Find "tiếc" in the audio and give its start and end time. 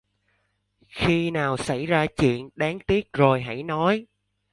2.87-3.13